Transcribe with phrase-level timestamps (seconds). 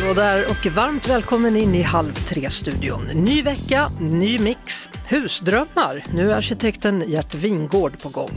[0.00, 3.02] Hallå där och varmt välkommen in i Halv tre-studion.
[3.14, 6.04] Ny vecka, ny mix, husdrömmar.
[6.14, 8.30] Nu är arkitekten Gert Wingård på gång.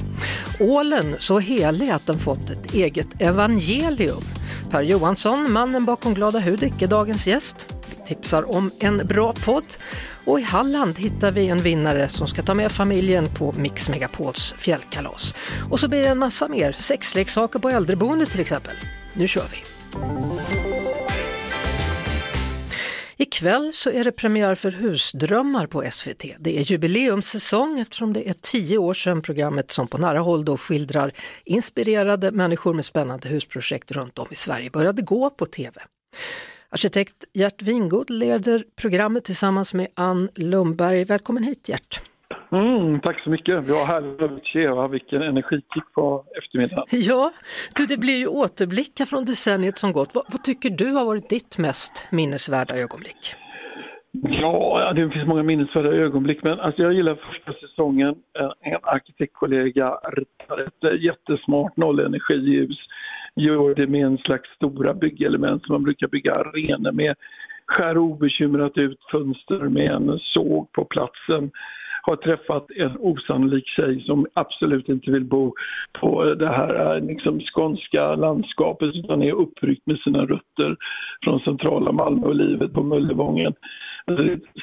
[0.59, 4.23] Ålen så helig att den fått ett eget evangelium.
[4.71, 7.67] Per Johansson, mannen bakom Glada Hudik, är dagens gäst.
[7.89, 9.73] Vi tipsar om en bra podd.
[10.25, 14.55] Och i Halland hittar vi en vinnare som ska ta med familjen på Mix Megapols
[14.57, 15.35] fjällkalas.
[15.69, 18.75] Och så blir det en massa mer, sexleksaker på äldreboende till exempel.
[19.13, 19.63] Nu kör vi!
[23.33, 26.25] Ikväll så är det premiär för Husdrömmar på SVT.
[26.39, 30.57] Det är jubileumssäsong eftersom det är tio år sedan programmet som på nära håll då
[30.57, 31.11] skildrar
[31.45, 35.81] inspirerade människor med spännande husprojekt runt om i Sverige började gå på TV.
[36.69, 41.05] Arkitekt Gert Wingård leder programmet tillsammans med Ann Lundberg.
[41.05, 42.01] Välkommen hit Gert!
[42.53, 43.67] Mm, tack så mycket.
[43.67, 46.85] Vi har härligt Cheva, vilken energikick på eftermiddagen.
[46.91, 47.31] Ja,
[47.75, 50.15] du det blir ju återblickar från decenniet som gått.
[50.15, 53.35] Vad, vad tycker du har varit ditt mest minnesvärda ögonblick?
[54.41, 58.15] Ja, det finns många minnesvärda ögonblick, men alltså jag gillar första säsongen.
[58.61, 62.77] En arkitektkollega ritade ett jättesmart nollenergihus.
[63.35, 67.15] Gör det med en slags stora byggelement som man brukar bygga arenor med.
[67.67, 71.51] Skär obekymrat ut fönster med en såg på platsen
[72.11, 75.53] har träffat en osannolik tjej som absolut inte vill bo
[75.99, 80.75] på det här liksom, skånska landskapet utan är uppryckt med sina rötter
[81.23, 83.53] från centrala Malmö och livet på Möllevången.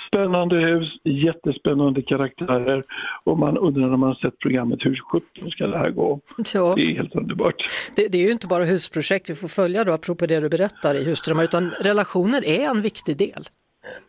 [0.08, 2.84] Spännande hus, jättespännande karaktärer
[3.24, 6.20] och man undrar när man sett programmet hur sjutton ska det här gå?
[6.54, 6.74] Ja.
[6.76, 7.64] Det är helt underbart.
[7.96, 10.94] Det, det, är ju inte bara husprojekt vi får följa då apropå det du berättar
[10.94, 13.44] i Husdrömmar utan relationer är en viktig del.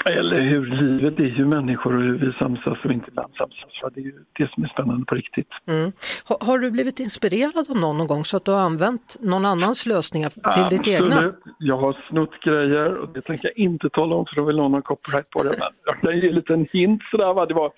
[0.05, 3.93] Eller hur livet är ju människor och hur vi samsas och inte ibland samsas.
[3.93, 5.47] Det är ju det som är spännande på riktigt.
[5.67, 5.91] Mm.
[6.25, 9.45] Har, har, du blivit inspirerad av någon någon gång så att du har använt någon
[9.45, 10.69] annans lösningar till Absolut.
[10.69, 11.33] ditt egna?
[11.59, 14.73] Jag har snott grejer och det tänker jag inte tala om för då vill någon
[14.73, 15.49] ha copyright på det.
[15.49, 17.33] Men jag kan ge en liten hint sådär.
[17.33, 17.45] Va?
[17.45, 17.71] Det var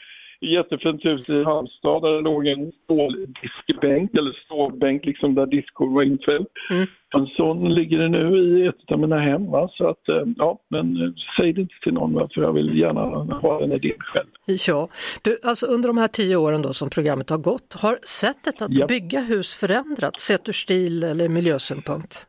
[0.43, 6.03] jättefint hus i Halmstad där det låg en ståldiskbänk eller stålbänk liksom där diskor var
[6.03, 6.47] infälld.
[6.69, 6.87] Mm.
[7.15, 9.51] En sån ligger det nu i ett av mina hem.
[9.51, 9.69] Va?
[9.71, 11.09] Så att, eh, ja, men eh,
[11.39, 13.01] säg det inte till någon för jag vill gärna
[13.33, 14.27] ha den idén själv.
[14.67, 14.89] Ja,
[15.21, 18.71] du, alltså under de här tio åren då som programmet har gått, har sättet att
[18.71, 18.87] ja.
[18.87, 22.27] bygga hus förändrats sett ur stil eller miljösynpunkt?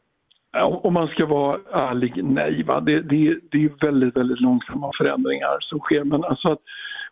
[0.63, 2.63] Om man ska vara ärlig, nej.
[2.63, 2.81] Va?
[2.81, 6.05] Det, det, det är väldigt, väldigt långsamma förändringar som sker.
[6.05, 6.61] Men alltså att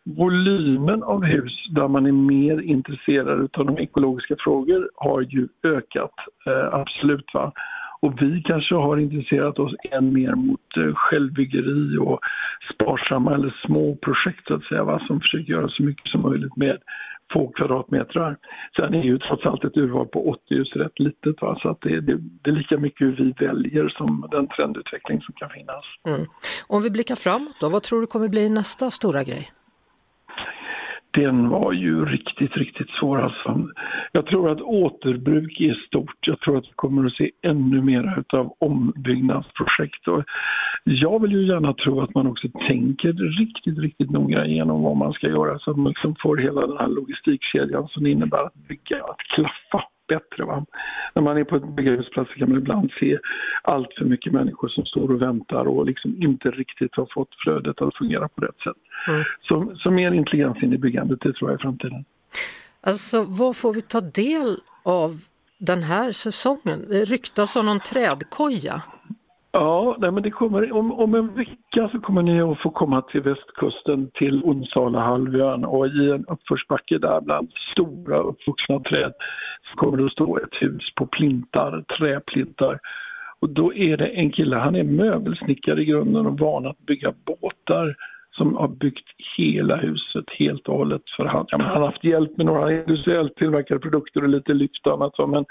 [0.05, 6.15] volymen av hus där man är mer intresserad av de ekologiska frågor har ju ökat,
[6.47, 7.35] eh, absolut.
[7.35, 7.53] Va?
[8.01, 12.21] Och vi kanske har intresserat oss än mer mot eh, självbyggeri och
[12.75, 15.03] sparsamma eller små projekt så att säga, va?
[15.07, 16.79] som försöker göra så mycket som möjligt med
[17.33, 18.37] få kvadratmetrar.
[18.77, 21.59] Sen är ju trots allt ett urval på 80 hus rätt litet va?
[21.63, 25.35] så att det, det, det, är lika mycket hur vi väljer som den trendutveckling som
[25.35, 25.85] kan finnas.
[26.09, 26.27] Mm.
[26.67, 29.49] Om vi blickar framåt då, vad tror du kommer bli nästa stora grej?
[31.13, 33.21] Den var ju riktigt, riktigt svår.
[33.21, 33.69] Alltså.
[34.13, 36.27] Jag tror att återbruk är stort.
[36.27, 40.09] Jag tror att vi kommer att se ännu mer av ombyggnadsprojekt.
[40.09, 40.25] Och
[40.85, 45.13] jag vill ju gärna tro att man också tänker riktigt, riktigt noga igenom vad man
[45.13, 48.97] ska göra så att man liksom får hela den här logistikkedjan som innebär att bygga,
[48.97, 50.45] att klaffa bättre.
[50.45, 50.67] Va?
[51.15, 53.19] När man är på en begravningsplats kan man ibland se
[53.63, 57.83] allt för mycket människor som står och väntar och liksom inte riktigt har fått flödet
[57.83, 58.77] att fungera på rätt sätt.
[59.09, 59.25] Mm.
[59.41, 62.05] Så, så mer intelligens in i byggandet, det tror jag är framtiden.
[62.81, 65.21] Alltså vad får vi ta del av
[65.59, 66.85] den här säsongen?
[66.89, 68.83] Det ryktas om någon trädkoja.
[69.55, 73.03] Ja, nej, men det kommer, om, om en vecka så kommer ni att få komma
[73.03, 79.13] till västkusten till Onsalahalvön och i en uppförsbacke där bland stora uppvuxna träd
[79.71, 82.79] så kommer det att stå ett hus på plintar, träplintar.
[83.41, 87.13] Och då är det en kille, han är möbelsnickare i grunden och van att bygga
[87.25, 87.97] båtar
[88.31, 89.07] som har byggt
[89.37, 91.49] hela huset helt och hållet för hand.
[91.51, 95.31] Ja, han har haft hjälp med några industriellt tillverkade produkter och lite lyft och annat
[95.31, 95.45] men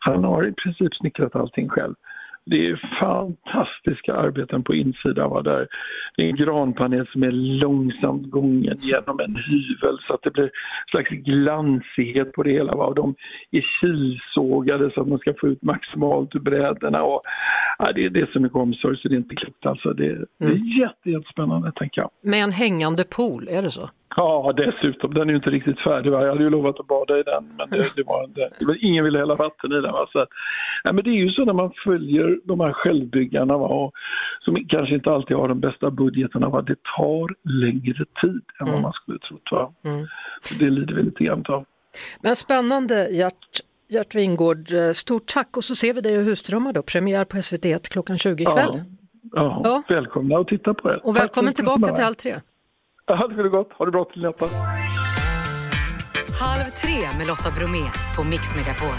[0.00, 1.94] han har i princip snickrat allting själv.
[2.50, 5.30] Det är fantastiska arbeten på insidan.
[5.30, 5.42] Va?
[5.42, 5.68] Där
[6.16, 10.44] det är en granpanel som är långsamt gången genom en hyvel så att det blir
[10.44, 10.50] en
[10.90, 12.76] slags glansighet på det hela.
[12.76, 12.86] Va?
[12.86, 13.14] Och de
[13.50, 17.02] är kilsågade så att man ska få ut maximalt ur brädorna.
[17.02, 17.22] Och,
[17.78, 19.66] ja, det, är, det är så mycket omsorg så det är inte klokt.
[19.66, 19.92] Alltså.
[19.92, 20.26] Det, mm.
[20.38, 20.66] det är mm.
[20.66, 22.10] jätte, jättespännande tänker jag.
[22.22, 23.90] Med en hängande pool, är det så?
[24.16, 25.14] Ja, dessutom.
[25.14, 26.12] Den är ju inte riktigt färdig.
[26.12, 26.22] Va?
[26.22, 28.50] Jag hade ju lovat att bada i den, men det, det var inte.
[28.80, 29.92] Ingen ville hälla vatten i den.
[29.92, 30.06] Va?
[30.12, 30.26] Så,
[30.84, 33.66] ja, men det är ju så när man följer de här självbyggarna va?
[33.66, 33.92] Och,
[34.40, 36.48] som kanske inte alltid har de bästa budgeterna.
[36.48, 36.62] Va?
[36.62, 38.72] Det tar längre tid än mm.
[38.72, 39.48] vad man skulle trott.
[39.50, 39.72] Va?
[39.84, 40.06] Mm.
[40.58, 41.64] det lider vi lite grann av.
[42.20, 46.82] Men spännande Gert, Gert Wingård, stort tack och så ser vi dig och Husdrömmar då,
[46.82, 48.70] premiär på SVT klockan 20 ikväll.
[48.72, 48.80] Ja.
[49.32, 49.82] Ja, ja.
[49.88, 50.96] välkomna att titta på det.
[50.96, 52.40] Och välkommen tillbaka till Halv tre.
[53.06, 53.72] Ja, det gott.
[53.72, 54.46] Ha det bra till nästa.
[56.40, 57.84] Halv tre med Lotta Bromé
[58.16, 58.96] på Mix Megapol.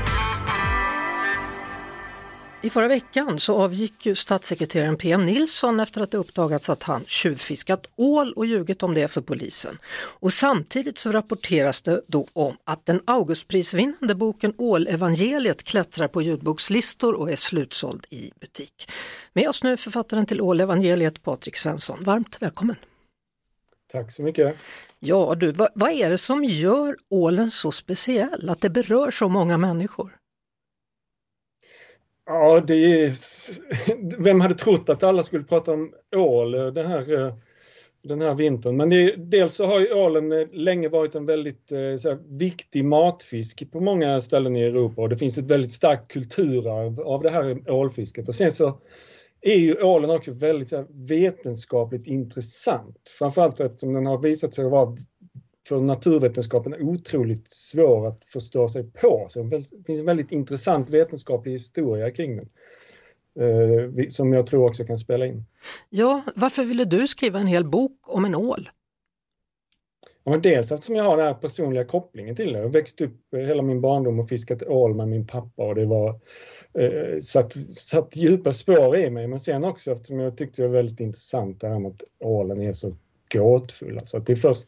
[2.67, 7.05] I förra veckan så avgick ju statssekreteraren PM Nilsson efter att det uppdagats att han
[7.05, 9.77] tjuvfiskat ål och ljugit om det för polisen.
[10.19, 17.13] Och samtidigt så rapporteras det då om att den Augustprisvinnande boken Ålevangeliet klättrar på ljudbokslistor
[17.13, 18.91] och är slutsåld i butik.
[19.33, 22.03] Med oss nu författaren till Ålevangeliet Patrik Svensson.
[22.03, 22.75] Varmt välkommen!
[23.91, 24.55] Tack så mycket.
[24.99, 29.29] Ja du, vad, vad, är det som gör ålen så speciell, att det berör så
[29.29, 30.16] många människor?
[32.27, 33.13] Ja, det är...
[34.23, 37.33] Vem hade trott att alla skulle prata om ål den här, eh,
[38.03, 38.77] den här vintern?
[38.77, 42.85] Men det, dels så har ju ålen eh, länge varit en väldigt eh, här, viktig
[42.85, 47.29] matfisk på många ställen i Europa och det finns ett väldigt starkt kulturarv av det
[47.29, 48.27] här ålfisket.
[48.27, 48.79] Och sen så
[49.41, 53.09] är ju ålen också väldigt här, vetenskapligt intressant.
[53.19, 54.97] Framförallt eftersom den har visat sig vara
[55.67, 59.27] för naturvetenskapen otroligt svår att förstå sig på.
[59.29, 62.49] Så det finns en väldigt intressant vetenskaplig historia kring den.
[63.39, 65.45] Eh, som jag tror också kan spela in.
[65.89, 68.69] Ja, varför ville du skriva en hel bok om en ål?
[70.23, 72.59] Ja, men dels eftersom jag har den här personliga kopplingen till det.
[72.59, 76.19] Jag växte upp hela min barndom och fiskat ål med min pappa och det var
[76.73, 79.27] eh, satt, satt djupa spår i mig.
[79.27, 82.61] Men sen också eftersom jag tyckte det var väldigt intressant det här med att ålen
[82.61, 82.95] är så
[83.33, 83.97] gåtfull.
[83.97, 84.67] Alltså att det är först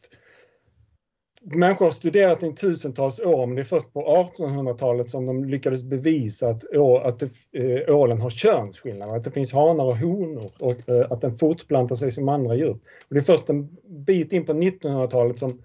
[1.55, 5.45] Människor har studerat den i tusentals år men det är först på 1800-talet som de
[5.45, 10.51] lyckades bevisa att, å, att det, ålen har könsskillnader, att det finns hanar och honor
[10.59, 12.71] och eh, att den fortplantar sig som andra djur.
[13.07, 15.61] Och det är först en bit in på 1900-talet som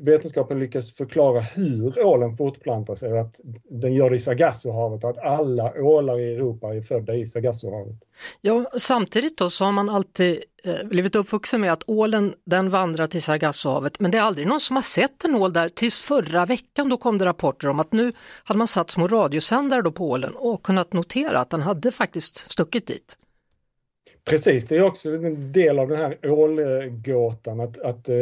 [0.00, 3.40] vetenskapen lyckas förklara hur ålen fortplantar sig, att
[3.70, 7.96] den gör det i Sargassohavet och att alla ålar i Europa är födda i Sargassohavet.
[8.40, 13.06] Ja, samtidigt då så har man alltid eh, blivit uppvuxen med att ålen den vandrar
[13.06, 16.46] till Sargassohavet men det är aldrig någon som har sett en ål där tills förra
[16.46, 18.12] veckan då kom det rapporter om att nu
[18.44, 22.36] hade man satt små radiosändare då på ålen och kunnat notera att den hade faktiskt
[22.52, 23.18] stuckit dit.
[24.24, 28.16] Precis, det är också en del av den här ålgåtan att, att eh,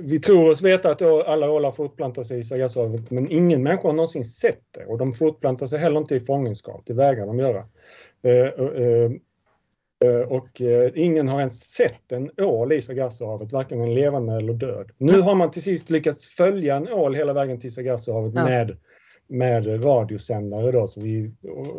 [0.00, 3.92] vi tror oss veta att alla ålar fortplantar sig i Sargassohavet men ingen människa har
[3.92, 7.64] någonsin sett det och de fortplantar sig heller inte i fångenskap, det vägrar de göra.
[8.22, 9.10] Eh, eh,
[10.04, 10.60] eh, och
[10.94, 14.90] ingen har ens sett en ål i Sargassohavet, varken en levande eller död.
[14.98, 18.44] Nu har man till sist lyckats följa en ål hela vägen till Sargassohavet ja.
[18.44, 18.76] med,
[19.26, 21.32] med radiosändare då, så vi,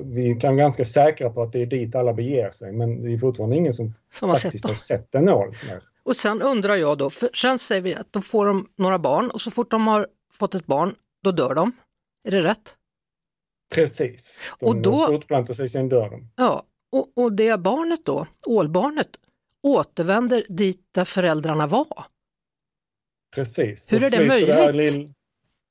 [0.04, 3.14] vi kan vara ganska säkra på att det är dit alla beger sig men det
[3.14, 5.52] är fortfarande ingen som, som faktiskt har sett, har sett en ål.
[5.70, 5.82] Där.
[6.08, 9.30] Och sen undrar jag då, för sen säger vi att då får de några barn
[9.30, 11.72] och så fort de har fått ett barn, då dör de.
[12.28, 12.78] Är det rätt?
[13.76, 14.40] Precis.
[14.60, 16.32] De och då, fortplantar sig, sen dör de.
[16.36, 19.08] Ja, och, och det barnet då, ålbarnet,
[19.64, 22.06] återvänder dit där föräldrarna var.
[23.36, 23.94] Precis.
[23.94, 24.48] Hur är det möjligt?
[24.48, 25.14] Det här, lilla,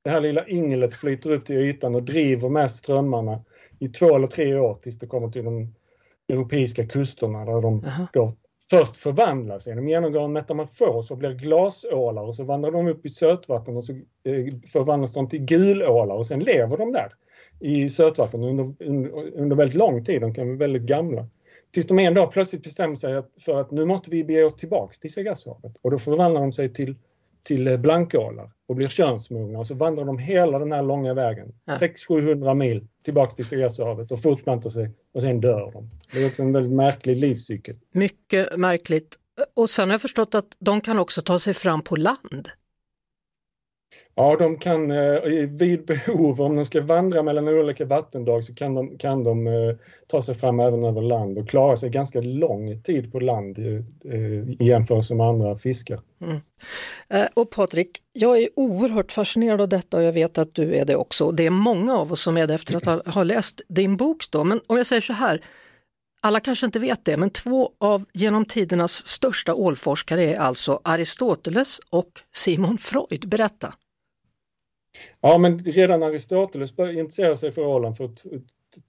[0.05, 3.45] det här lilla ynglet flyter upp till ytan och driver med strömmarna
[3.79, 5.75] i två eller tre år tills det kommer till de
[6.29, 8.37] europeiska kusterna där de då
[8.71, 13.09] först förvandlas De genomgår en metamorfos och blir glasålar och så vandrar de upp i
[13.09, 17.09] sötvatten och så eh, förvandlas de till gulålar och sen lever de där
[17.61, 20.21] i sötvatten under, under, under väldigt lång tid.
[20.21, 21.27] De kan vara väldigt gamla.
[21.71, 24.99] Tills de en dag plötsligt bestämmer sig för att nu måste vi bege oss tillbaks
[24.99, 26.95] till Sargassohavet och då förvandlar de sig till
[27.47, 31.55] till eh, blankålar och blir könsmogna och så vandrar de hela den här långa vägen,
[31.65, 31.73] ja.
[31.73, 35.91] 600-700 mil tillbaks till Sargassohavet och fortplantar sig och sen dör de.
[36.13, 37.77] Det är också en väldigt märklig livscykel.
[37.93, 39.17] Mycket märkligt.
[39.55, 42.49] Och sen har jag förstått att de kan också ta sig fram på land.
[44.19, 48.75] Ja, de kan eh, vid behov, om de ska vandra mellan olika vattendrag så kan
[48.75, 52.83] de, kan de eh, ta sig fram även över land och klara sig ganska lång
[52.83, 56.01] tid på land eh, eh, i jämförelse med andra fiskar.
[56.21, 56.41] Mm.
[57.09, 60.85] Eh, och Patrik, jag är oerhört fascinerad av detta och jag vet att du är
[60.85, 61.31] det också.
[61.31, 64.25] Det är många av oss som är det efter att ha, ha läst din bok.
[64.31, 64.45] Då.
[64.45, 65.41] Men om jag säger så här,
[66.21, 71.81] Alla kanske inte vet det, men två av genom tidernas största ålforskare är alltså Aristoteles
[71.91, 73.29] och Simon Freud.
[73.29, 73.75] Berätta!
[75.21, 78.11] Ja, men redan Aristoteles började intressera sig för ålen för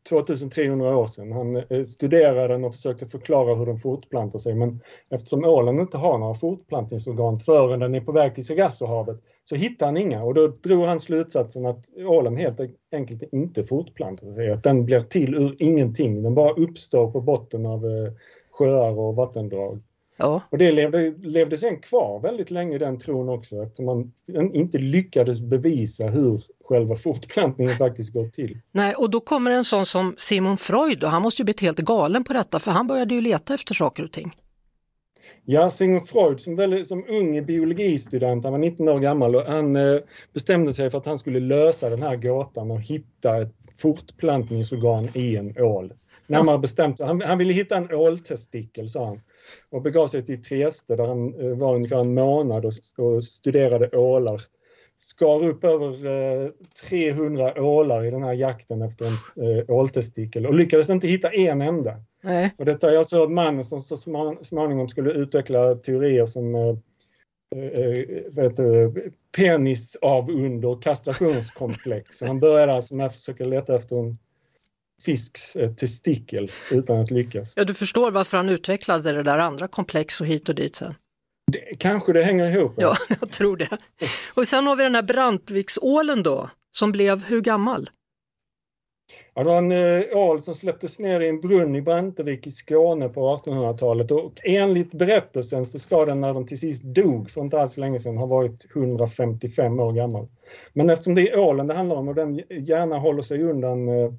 [0.10, 1.32] 2300 år sedan.
[1.32, 5.98] Han eh, studerade den och försökte förklara hur den fortplantar sig, men eftersom ålen inte
[5.98, 10.34] har några fortplantningsorgan förrän den är på väg till Sargassohavet så hittar han inga och
[10.34, 12.60] då drog han slutsatsen att ålen helt
[12.92, 16.24] enkelt inte fortplantar sig, att den blir till ur ingenting.
[16.24, 18.14] Den bara uppstår på botten av eh,
[18.52, 19.82] sjöar och vattendrag.
[20.18, 20.42] Ja.
[20.50, 24.12] Och det levde, levde sen kvar väldigt länge den tron också eftersom man
[24.54, 28.58] inte lyckades bevisa hur själva fortplantningen faktiskt går till.
[28.72, 31.80] Nej, och då kommer en sån som Simon Freud och han måste ju blivit helt
[31.80, 34.32] galen på detta för han började ju leta efter saker och ting.
[35.46, 39.76] Ja, Sigmund Freud som, väldigt, som ung biologistudent, han var 19 år gammal och han
[39.76, 40.00] eh,
[40.34, 45.36] bestämde sig för att han skulle lösa den här gåtan och hitta ett fortplantningsorgan i
[45.36, 45.94] en ål.
[46.28, 49.22] Närmare bestämt, han, han ville hitta en åltestikel sa han
[49.70, 54.42] och begav sig till Trieste där han eh, var ungefär en månad och, studerade ålar.
[55.00, 56.50] Skar upp över eh,
[56.90, 61.62] 300 ålar i den här jakten efter en eh, åltestikel och lyckades inte hitta en
[61.62, 61.96] enda.
[62.24, 62.52] Nej.
[62.58, 63.98] Och detta är alltså mannen som så
[64.42, 66.76] småningom skulle utveckla teorier som eh,
[67.56, 68.92] eh,
[69.38, 72.18] penisavunder kastrationskomplex.
[72.18, 74.18] Så han började alltså med att försöka leta efter en
[75.02, 77.54] fisks eh, testikel utan att lyckas.
[77.56, 80.94] Ja, du förstår varför han utvecklade det där andra komplex och hit och dit sen.
[81.52, 82.74] Det, kanske det hänger ihop.
[82.78, 83.78] Ja, jag tror det.
[84.34, 87.90] Och sen har vi den här Brantviksålen då, som blev hur gammal?
[89.34, 92.52] Ja, det var en äh, ål som släpptes ner i en brunn i Brantevik i
[92.52, 97.42] Skåne på 1800-talet och enligt berättelsen så ska den när den till sist dog för
[97.42, 100.28] inte alls länge sedan ha varit 155 år gammal.
[100.74, 104.12] Men eftersom det är ålen det handlar om och den gärna håller sig undan äh,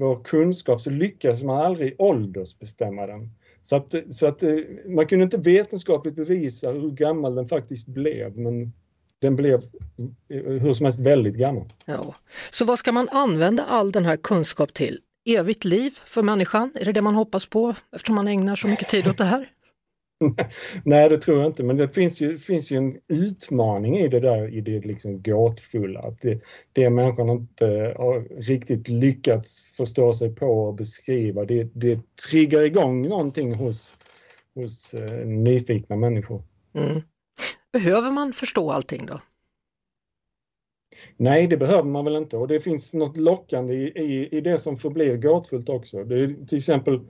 [0.00, 3.30] vår kunskap så lyckades man aldrig åldersbestämma den.
[3.62, 4.54] Så att, så att eh,
[4.86, 8.72] man kunde inte vetenskapligt bevisa hur gammal den faktiskt blev men
[9.18, 9.54] den blev
[10.28, 11.64] eh, hur som helst väldigt gammal.
[11.84, 12.14] Ja.
[12.50, 14.98] Så vad ska man använda all den här kunskap till?
[15.24, 16.72] Evigt liv för människan?
[16.74, 19.48] Är det det man hoppas på eftersom man ägnar så mycket tid åt det här?
[20.84, 24.20] Nej, det tror jag inte, men det finns ju, finns ju en utmaning i det
[24.20, 26.00] där, i det liksom gåtfulla.
[26.00, 26.40] Att det,
[26.72, 32.00] det människan inte har riktigt lyckats förstå sig på och beskriva, det, det
[32.30, 33.94] triggar igång någonting hos,
[34.54, 36.42] hos eh, nyfikna människor.
[36.74, 37.00] Mm.
[37.72, 39.20] Behöver man förstå allting då?
[41.16, 44.58] Nej, det behöver man väl inte och det finns något lockande i, i, i det
[44.58, 46.04] som förblir gåtfullt också.
[46.04, 47.00] Det är till exempel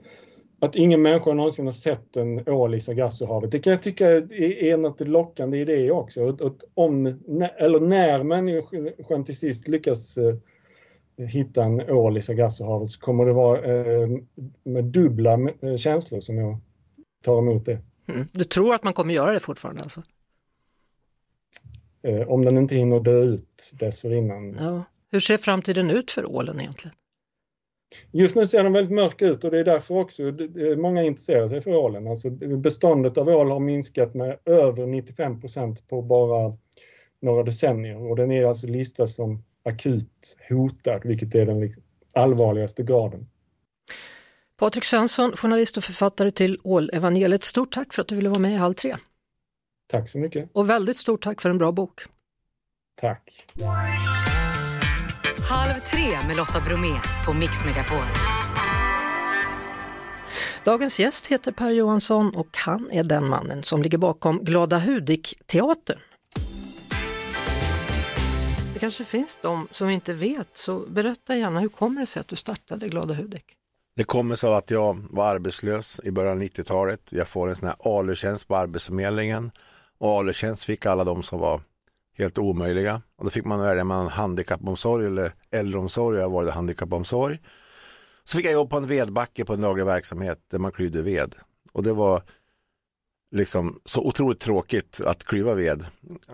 [0.61, 3.51] att ingen människa någonsin har sett en ål i Sargassohavet.
[3.51, 6.27] Det kan jag tycka är något lockande i det också.
[6.29, 7.05] Att om,
[7.57, 10.35] eller när människan till sist lyckas eh,
[11.27, 14.09] hitta en ål i Sargassohavet så kommer det vara eh,
[14.63, 16.59] med dubbla eh, känslor som jag
[17.21, 17.79] tar emot det.
[18.07, 18.27] Mm.
[18.31, 20.01] Du tror att man kommer göra det fortfarande alltså?
[22.27, 24.57] Om den inte hinner dö ut dessförinnan.
[24.59, 24.83] Ja.
[25.11, 26.95] Hur ser framtiden ut för ålen egentligen?
[28.11, 30.23] Just nu ser den väldigt mörk ut och det är därför också
[30.77, 32.07] många intresserar sig för ålen.
[32.07, 36.57] Alltså beståndet av ål har minskat med över 95 procent på bara
[37.21, 41.73] några decennier och den är alltså listad som akut hotad, vilket är den
[42.13, 43.27] allvarligaste graden.
[44.57, 47.43] Patrik Svensson, journalist och författare till Ålevangeliet.
[47.43, 48.95] Stort tack för att du ville vara med i Halv tre.
[49.87, 50.49] Tack så mycket.
[50.53, 52.01] Och väldigt stort tack för en bra bok.
[53.01, 53.45] Tack.
[55.49, 57.97] Halv tre med Lotta Bromé på Mix Megapol.
[60.63, 65.99] Dagens gäst heter Per Johansson och han är den mannen som ligger bakom Glada Hudik-teatern.
[68.73, 72.27] Det kanske finns de som inte vet, så berätta gärna hur kommer det sig att
[72.27, 73.45] du startade Glada Hudik?
[73.95, 77.01] Det kommer sig av att jag var arbetslös i början av 90-talet.
[77.09, 79.51] Jag får en sån här ALU-tjänst på Arbetsförmedlingen
[79.99, 81.61] och ALU-tjänst fick alla de som var
[82.17, 83.01] helt omöjliga.
[83.15, 87.39] Och då fick man välja mellan handikappomsorg eller äldreomsorg och jag valde handikappomsorg.
[88.23, 91.35] Så fick jag jobb på en vedbacke på en daglig verksamhet där man klyvde ved.
[91.73, 92.23] Och det var
[93.31, 95.85] liksom så otroligt tråkigt att klyva ved.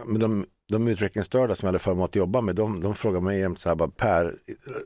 [0.05, 3.39] Men de, de utvecklingsstörda som jag hade förmått att jobba med, de, de frågade mig
[3.39, 4.35] jämt så här, bara, Per,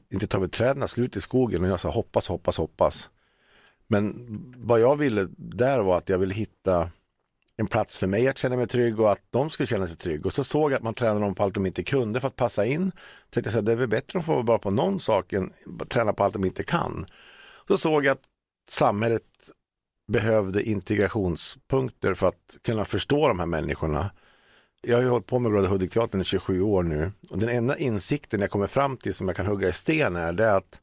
[0.10, 1.64] inte tar vi träden slut i skogen?
[1.64, 3.10] Och jag sa hoppas, hoppas, hoppas.
[3.88, 4.16] Men
[4.58, 6.90] vad jag ville där var att jag ville hitta
[7.62, 10.26] en plats för mig att känna mig trygg och att de skulle känna sig trygg.
[10.26, 12.36] Och så såg jag att man tränade dem på allt de inte kunde för att
[12.36, 12.92] passa in.
[13.30, 15.90] Tänkte jag det är väl bättre att få vara bra på någon sak än att
[15.90, 17.06] träna på allt de inte kan.
[17.68, 18.24] Så såg jag att
[18.70, 19.24] samhället
[20.08, 24.12] behövde integrationspunkter för att kunna förstå de här människorna.
[24.82, 27.78] Jag har ju hållit på med Glada Hudik-teatern i 27 år nu och den enda
[27.78, 30.82] insikten jag kommer fram till som jag kan hugga i sten är det att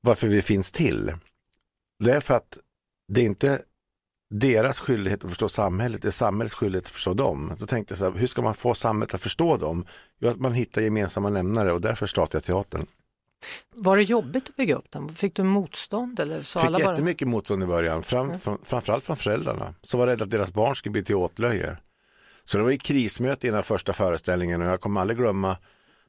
[0.00, 1.12] varför vi finns till.
[1.98, 2.58] Det är för att
[3.08, 3.62] det är inte
[4.30, 7.52] deras skyldighet att förstå samhället, är samhällets skyldighet att förstå dem.
[7.58, 9.86] Då tänkte jag så här, hur ska man få samhället att förstå dem?
[10.18, 12.86] Jo, att man hittar gemensamma nämnare och därför startade jag teatern.
[13.74, 15.08] Var det jobbigt att bygga upp den?
[15.08, 16.20] Fick du motstånd?
[16.20, 16.90] Eller sa Fick alla bara...
[16.90, 20.76] jättemycket motstånd i början, fram, fram, framförallt från föräldrarna som var rädda att deras barn
[20.76, 21.76] skulle bli till åtlöje.
[22.44, 25.56] Så det var i krismöte innan första föreställningen och jag kommer aldrig glömma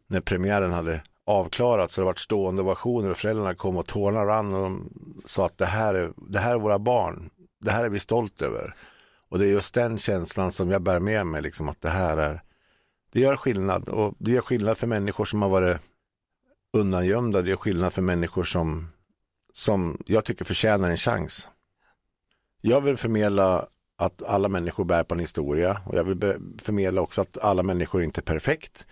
[0.08, 4.54] när premiären hade avklarat så det varit stående ovationer och föräldrarna kom och tårarna rann
[4.54, 4.72] och
[5.26, 8.42] sa att det här, är, det här är våra barn, det här är vi stolt
[8.42, 8.76] över.
[9.30, 12.18] Och det är just den känslan som jag bär med mig, liksom att det här
[12.18, 12.42] är,
[13.12, 15.78] det gör skillnad och det gör skillnad för människor som har varit
[16.74, 18.88] undangömda, det gör skillnad för människor som,
[19.54, 21.50] som jag tycker förtjänar en chans.
[22.62, 27.22] Jag vill förmedla att alla människor bär på en historia och jag vill förmedla också
[27.22, 28.86] att alla människor inte är perfekt.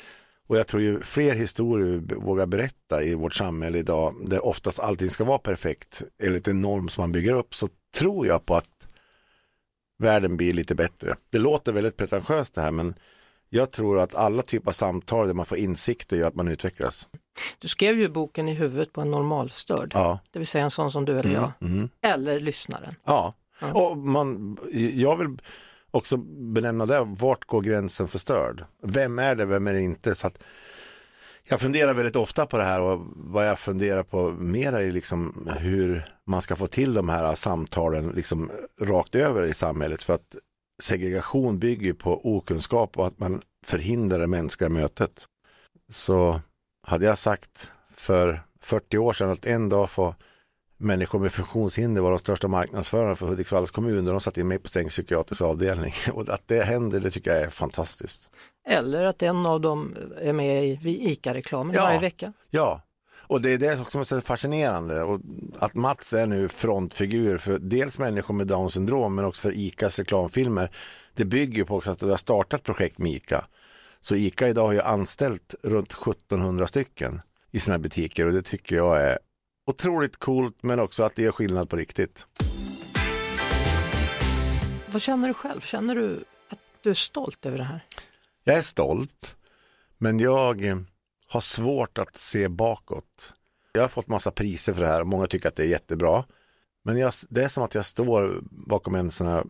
[0.48, 4.80] Och jag tror ju fler historier vi vågar berätta i vårt samhälle idag, där oftast
[4.80, 7.70] allting ska vara perfekt, enligt en norm som man bygger upp, så
[8.00, 8.88] tror jag på att
[10.00, 11.16] världen blir lite bättre.
[11.30, 12.94] Det låter väldigt pretentiöst det här, men
[13.50, 17.10] jag tror att alla typer av samtal där man får insikter gör att man utvecklas.
[17.60, 20.20] Du skrev ju boken i huvudet på en normalstörd, Ja.
[20.32, 21.90] det vill säga en sån som du eller jag, Mm.
[22.02, 22.96] eller lyssnaren.
[23.04, 23.74] Ja, Ja.
[23.74, 24.58] och man,
[24.94, 25.38] jag vill
[25.92, 28.66] också benämna det, vart går gränsen för störd?
[28.84, 30.16] Vem är det, vem är det inte?
[30.16, 30.44] Så att
[31.50, 35.50] jag funderar väldigt ofta på det här och vad jag funderar på mer är liksom
[35.60, 38.52] hur man ska få till de här samtalen liksom
[38.82, 40.36] rakt över i samhället för att
[40.82, 45.26] segregation bygger på okunskap och att man förhindrar det mänskliga mötet.
[45.90, 46.42] Så
[46.88, 50.16] hade jag sagt för 40 år sedan att en dag får
[50.78, 54.60] människor med funktionshinder var de största marknadsförarna för Hudiksvalls kommun och de satte in mig
[54.60, 55.94] på stängd psykiatrisk avdelning.
[56.14, 58.30] Och att det händer, det tycker jag är fantastiskt.
[58.68, 61.84] Eller att en av dem är med i ICA-reklamen Ja.
[61.84, 62.34] varje vecka.
[62.50, 62.82] Ja,
[63.20, 65.04] och det är det som är så fascinerande.
[65.04, 65.22] Och
[65.60, 70.00] att Mats är nu frontfigur för dels människor med Downs syndrom men också för ICAs
[70.00, 70.70] reklamfilmer.
[71.14, 73.46] Det bygger på också att vi har startat projekt med ICA.
[74.00, 77.22] Så ICA idag har ju anställt runt 1700 stycken
[77.52, 79.20] i sina butiker och det tycker jag är
[79.66, 82.26] otroligt coolt men också att det gör skillnad på riktigt.
[84.92, 85.62] Vad känner du själv?
[85.62, 87.86] Känner du att du är stolt över det här?
[88.48, 89.36] Jag är stolt,
[89.98, 90.78] men jag eh,
[91.28, 93.34] har svårt att se bakåt.
[93.74, 96.26] Jag har fått massa priser för det här och många tycker att det är jättebra.
[96.84, 99.44] Men jag, det är som att jag står bakom en sån här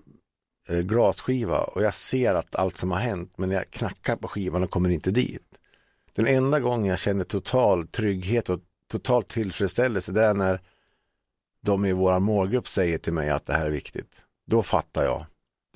[0.69, 4.63] eh, glasskiva och jag ser att allt som har hänt men jag knackar på skivan
[4.63, 5.59] och kommer inte dit.
[6.15, 8.59] Den enda gången jag känner total trygghet och
[8.91, 10.61] total tillfredsställelse det är när
[11.61, 14.25] de i vår målgrupp säger till mig att det här är viktigt.
[14.45, 15.25] Då fattar jag.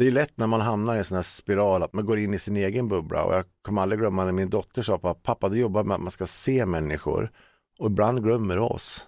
[0.01, 2.33] Det är lätt när man hamnar i en sån här spiral att man går in
[2.33, 5.57] i sin egen bubbla och jag kommer aldrig glömma när min dotter sa pappa du
[5.57, 7.31] jobbar med att man ska se människor
[7.79, 9.07] och ibland glömmer du oss.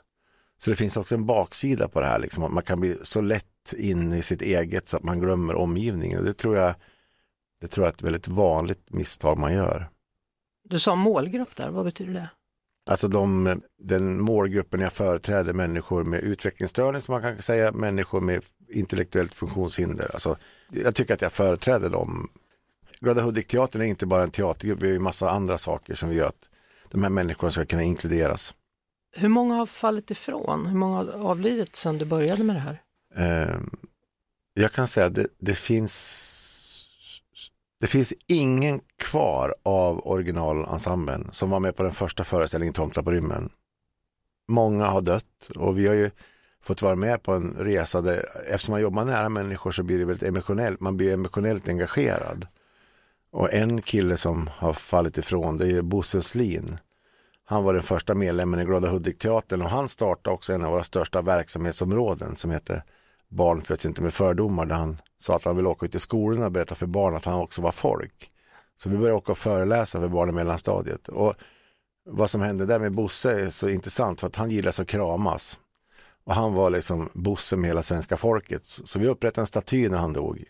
[0.58, 3.22] Så det finns också en baksida på det här, liksom, att man kan bli så
[3.22, 6.20] lätt in i sitt eget så att man glömmer omgivningen.
[6.20, 6.76] Och det tror jag
[7.62, 9.90] det tror jag är ett väldigt vanligt misstag man gör.
[10.64, 12.30] Du sa målgrupp där, vad betyder det?
[12.86, 18.44] Alltså de, den målgruppen jag företräder, människor med utvecklingsstörning som man kan säga, människor med
[18.70, 20.12] intellektuellt funktionshinder.
[20.14, 20.38] Alltså,
[20.70, 22.30] jag tycker att jag företräder dem.
[23.00, 26.16] Glada Hudik-teatern är inte bara en teatergrupp, vi har ju massa andra saker som vi
[26.16, 26.50] gör att
[26.90, 28.56] de här människorna ska kunna inkluderas.
[29.16, 30.66] Hur många har fallit ifrån?
[30.66, 32.82] Hur många har avlidit sedan du började med det här?
[33.16, 33.60] Eh,
[34.54, 36.43] jag kan säga att det, det finns
[37.84, 43.12] det finns ingen kvar av originalensemblen som var med på den första föreställningen Tomta på
[43.12, 43.50] rymmen.
[44.48, 46.12] Många har dött och vi har ju
[46.62, 50.06] fått vara med på en resa där, eftersom man jobbar nära människor så blir det
[50.06, 52.48] väldigt emotionellt, man blir emotionellt engagerad.
[53.32, 56.78] Och en kille som har fallit ifrån det är Bosse Slin.
[57.46, 60.84] Han var den första medlemmen i Glada Hudik-teatern och han startade också en av våra
[60.84, 62.84] största verksamhetsområden som heter
[63.34, 66.46] Barn föds inte med fördomar där han sa att han ville åka ut i skolorna
[66.46, 68.30] och berätta för barn att han också var folk.
[68.76, 71.08] Så vi började åka och föreläsa för barn i mellanstadiet.
[71.08, 71.34] Och
[72.10, 75.60] vad som hände där med Bosse är så intressant för att han gillar så kramas.
[76.24, 78.62] Och han var liksom Bosse med hela svenska folket.
[78.66, 80.44] Så vi upprättade en staty när han dog.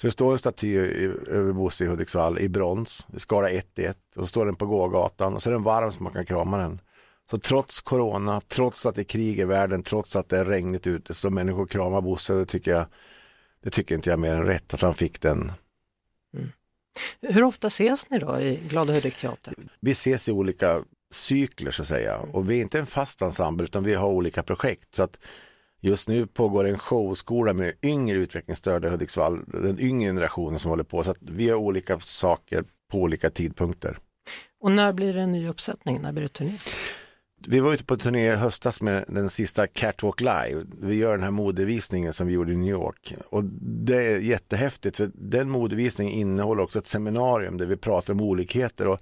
[0.00, 0.78] Så det står en staty
[1.26, 4.54] över Bosse i Hudiksvall i brons, i skala 1 i 1 och så står den
[4.54, 6.80] på gågatan och så är den varm så man kan krama den.
[7.30, 10.86] Så trots corona, trots att det är krig i världen, trots att det är regnigt
[10.86, 12.86] ute så människor kramar Bosse, det tycker jag
[13.62, 15.52] det tycker inte jag mer än rätt att han fick den.
[17.20, 19.68] Hur ofta ses ni då i Glada Hudik-teatern?
[19.80, 23.64] Vi ses i olika cykler så att säga och vi är inte en fast ensemble
[23.64, 24.94] utan vi har olika projekt.
[24.94, 25.18] Så att
[25.80, 30.84] just nu pågår en showskola med yngre utvecklingsstörda i Hudiksvall, den yngre generationen som håller
[30.84, 31.02] på.
[31.02, 33.98] Så att vi har olika saker på olika tidpunkter.
[34.60, 36.02] Och när blir det en ny uppsättning?
[36.02, 36.58] När blir det turné?
[37.48, 40.64] Vi var ute på turné i höstas med den sista Catwalk Live.
[40.80, 43.14] Vi gör den här modevisningen som vi gjorde i New York.
[43.28, 48.20] Och det är jättehäftigt för den modevisningen innehåller också ett seminarium där vi pratar om
[48.20, 49.00] olikheter och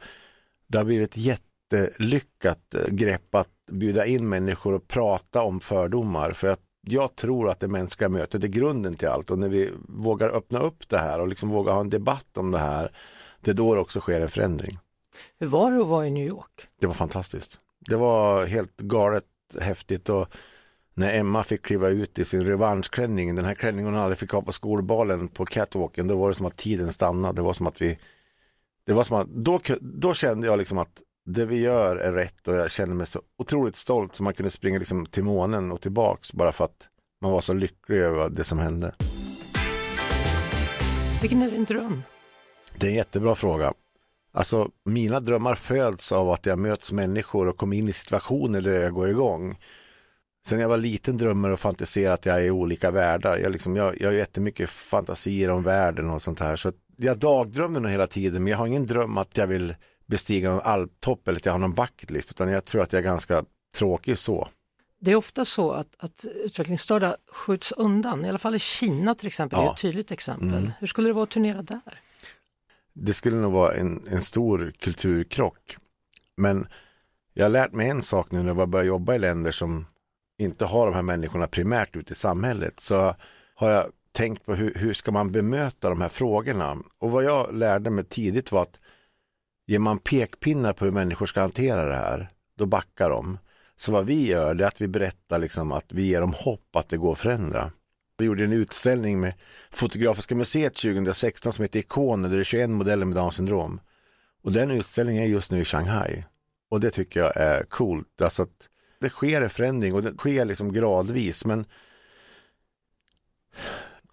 [0.67, 6.31] det har blivit ett jättelyckat eh, grepp att bjuda in människor och prata om fördomar.
[6.31, 9.71] För att jag tror att det mänskliga mötet är grunden till allt och när vi
[9.89, 12.93] vågar öppna upp det här och liksom vågar ha en debatt om det här,
[13.41, 14.79] det är då det också sker en förändring.
[15.39, 16.67] Hur var det att vara i New York?
[16.81, 17.61] Det var fantastiskt.
[17.87, 19.25] Det var helt galet
[19.61, 20.29] häftigt och
[20.95, 24.43] när Emma fick kliva ut i sin revanschklänning, den här klänningen hon aldrig fick ha
[24.43, 27.35] på skolbalen på catwalken, då var det som att tiden stannade.
[27.35, 27.99] Det var som att vi,
[28.87, 32.49] det var som att, då, då kände jag liksom att det vi gör är rätt
[32.49, 35.81] och jag kände mig så otroligt stolt som man kunde springa liksom till månen och
[35.81, 36.89] tillbaks bara för att
[37.21, 38.95] man var så lycklig över det som hände.
[41.21, 42.03] Vilken är din dröm?
[42.77, 43.73] Det är en jättebra fråga.
[44.37, 48.83] Alltså mina drömmar föds av att jag möts människor och kommer in i situationer där
[48.83, 49.59] jag går igång.
[50.47, 53.39] Sen jag var liten drömmer och fantiserar att jag är i olika världar.
[53.39, 56.57] Jag, liksom, jag, jag har jättemycket fantasier om världen och sånt här.
[56.57, 59.75] Så jag dagdrömmer nog hela tiden men jag har ingen dröm att jag vill
[60.07, 63.05] bestiga någon alptopp eller att jag har någon bucketlist utan jag tror att jag är
[63.05, 63.45] ganska
[63.77, 64.49] tråkig så.
[65.01, 69.27] Det är ofta så att, att utvecklingsstörda skjuts undan, i alla fall i Kina till
[69.27, 69.69] exempel, ja.
[69.69, 70.49] är ett tydligt exempel.
[70.49, 70.73] Mm.
[70.79, 72.01] Hur skulle det vara att turnera där?
[72.95, 75.77] Det skulle nog vara en, en stor kulturkrock.
[76.37, 76.67] Men
[77.35, 79.87] jag har lärt mig en sak nu när jag börjar jobba i länder som
[80.39, 82.81] inte har de här människorna primärt ute i samhället.
[82.81, 83.15] Så
[83.55, 86.77] har jag tänkt på hur, hur ska man bemöta de här frågorna.
[86.99, 88.79] Och vad jag lärde mig tidigt var att
[89.67, 92.29] ger man pekpinnar på hur människor ska hantera det här,
[92.59, 93.39] då backar de.
[93.77, 96.89] Så vad vi gör är att vi berättar liksom att vi ger dem hopp att
[96.89, 97.71] det går att förändra.
[98.19, 99.35] Vi gjorde en utställning med
[99.71, 103.81] Fotografiska museet 2016 som heter Ikoner där det är 21 modeller med Downs syndrom.
[104.43, 106.25] Och den utställningen är just nu i Shanghai.
[106.69, 108.23] Och det tycker jag är coolt.
[108.23, 108.69] Alltså att
[109.01, 111.67] det sker en förändring och det sker liksom gradvis men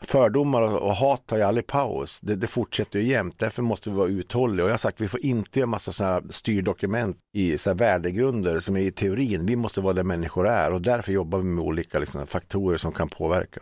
[0.01, 2.21] fördomar och hat tar ju aldrig paus.
[2.21, 3.39] Det, det fortsätter ju jämt.
[3.39, 4.63] Därför måste vi vara uthålliga.
[4.63, 8.59] Och jag har sagt att vi får inte göra massa sådana styrdokument i så värdegrunder
[8.59, 9.45] som är i teorin.
[9.45, 12.91] Vi måste vara där människor är och därför jobbar vi med olika liksom, faktorer som
[12.91, 13.61] kan påverka.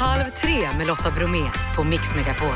[0.00, 1.44] Halv tre med Lotta Bromé
[1.76, 2.54] på Mix Megapol.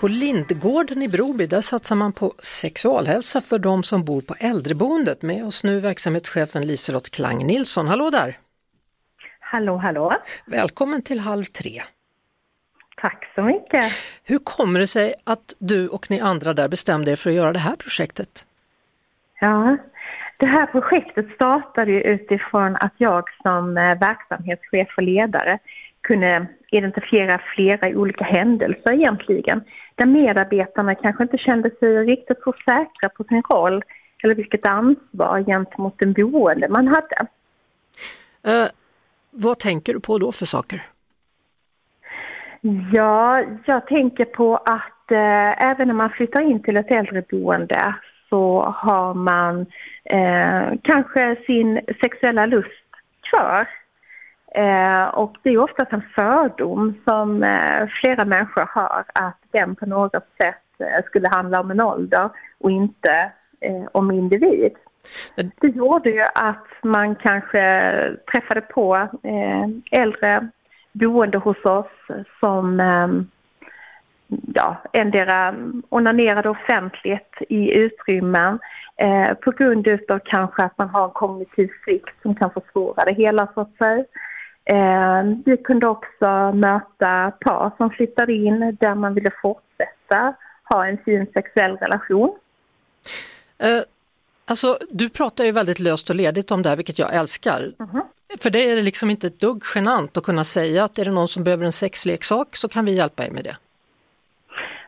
[0.00, 5.22] På Lindgården i Broby där satsar man på sexualhälsa för de som bor på äldreboendet.
[5.22, 7.88] Med oss nu verksamhetschefen Liselott Klang Nilsson.
[7.88, 8.38] Hallå där!
[9.50, 10.12] Hallå, hallå!
[10.46, 11.82] Välkommen till Halv tre!
[12.96, 13.84] Tack så mycket!
[14.24, 17.52] Hur kommer det sig att du och ni andra där bestämde er för att göra
[17.52, 18.46] det här projektet?
[19.40, 19.76] Ja,
[20.36, 25.58] det här projektet startade ju utifrån att jag som eh, verksamhetschef och ledare
[26.00, 33.08] kunde identifiera flera olika händelser egentligen, där medarbetarna kanske inte kände sig riktigt så säkra
[33.08, 33.84] på sin roll
[34.22, 37.26] eller vilket ansvar gentemot den boende man hade.
[39.40, 40.82] Vad tänker du på då för saker?
[42.92, 47.94] Ja, jag tänker på att eh, även när man flyttar in till ett äldreboende
[48.28, 49.66] så har man
[50.04, 52.88] eh, kanske sin sexuella lust
[53.30, 53.68] kvar.
[54.54, 59.86] Eh, och det är oftast en fördom som eh, flera människor har att den på
[59.86, 64.72] något sätt eh, skulle handla om en ålder och inte eh, om individ.
[65.34, 70.48] Det gjorde ju att man kanske träffade på eh, äldre
[70.92, 73.26] boende hos oss som ehm,
[74.54, 75.54] ja, endera
[75.88, 78.58] onanerade offentligt i utrymmen
[78.96, 83.14] eh, på grund utav kanske att man har en kognitiv svikt som kan försvåra det
[83.14, 84.04] hela så att säga.
[84.64, 90.98] Eh, vi kunde också möta par som flyttade in där man ville fortsätta ha en
[91.04, 92.36] fin sexuell relation.
[93.62, 93.97] Uh
[94.48, 97.58] Alltså, du pratar ju väldigt löst och ledigt om det här, vilket jag älskar.
[97.58, 98.02] Mm -hmm.
[98.42, 101.10] För det är det liksom inte ett dugg genant att kunna säga att är det
[101.10, 103.56] någon som behöver en sexleksak så kan vi hjälpa er med det.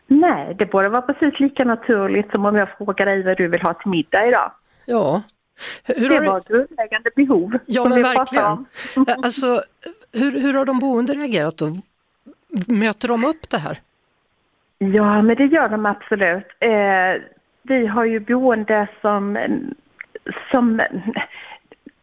[0.07, 3.62] Nej, det borde vara precis lika naturligt som om jag frågar dig vad du vill
[3.62, 4.53] ha till middag idag.
[4.85, 5.23] Ja.
[5.85, 7.59] Hur det var ett grundläggande behov.
[7.66, 8.66] Ja, men verkligen.
[9.25, 9.62] alltså,
[10.12, 11.66] hur, hur har de boende reagerat då?
[12.68, 13.79] Möter de upp det här?
[14.79, 16.46] Ja, men det gör de absolut.
[16.61, 17.23] Eh,
[17.70, 19.38] vi har ju boende som,
[20.52, 20.80] som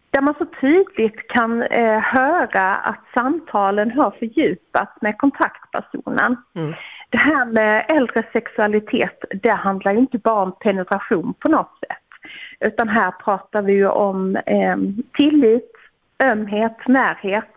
[0.09, 6.37] där man så tydligt kan eh, höra att samtalen har fördjupats med kontaktpersonen.
[6.55, 6.73] Mm.
[7.09, 12.31] Det här med äldre sexualitet, det handlar ju inte bara om penetration på något sätt.
[12.59, 14.77] Utan här pratar vi ju om eh,
[15.17, 15.71] tillit,
[16.23, 17.53] ömhet, närhet.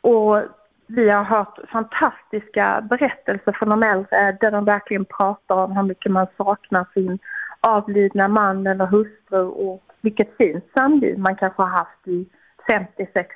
[0.00, 0.42] Och
[0.86, 6.12] vi har hört fantastiska berättelser från de äldre där de verkligen pratar om hur mycket
[6.12, 7.18] man saknar sin
[7.60, 12.26] avlidna man eller hustru och vilket fint samliv man kanske har haft i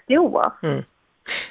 [0.08, 0.52] 50-60 år.
[0.62, 0.82] Mm.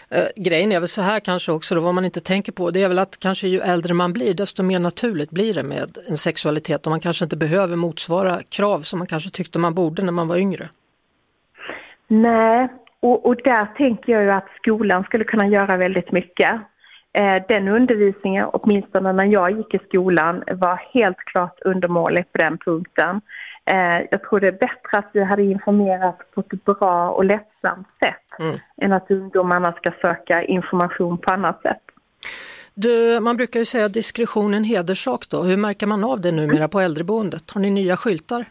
[0.10, 2.83] Eh, grejen är väl så här kanske också, då, vad man inte tänker på, det
[2.83, 6.17] är väl att kanske ju äldre man blir desto mer naturligt blir det med en
[6.17, 10.12] sexualitet och man kanske inte behöver motsvara krav som man kanske tyckte man borde när
[10.12, 10.69] man var yngre.
[12.07, 12.69] Nej,
[13.08, 16.52] och, och där tänker jag ju att skolan skulle kunna göra väldigt mycket.
[17.13, 22.58] Eh, den undervisningen, åtminstone när jag gick i skolan, var helt klart undermålig på den
[22.58, 23.22] punkten.
[23.65, 27.88] Eh, jag tror det är bättre att vi hade informerat på ett bra och lättsamt
[28.00, 28.56] sätt mm.
[28.82, 31.82] än att ungdomarna ska söka information på annat sätt.
[32.74, 35.43] Du, man brukar ju säga diskretion är en hederssak då.
[35.43, 37.52] Hur märker man av det numera på äldreboendet?
[37.52, 38.46] Har ni nya skyltar?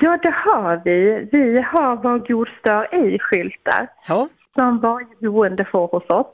[0.00, 1.28] Ja, det har vi.
[1.32, 4.28] Vi har Var god stör ej-skyltar ja.
[4.54, 6.26] som varje boende får hos oss.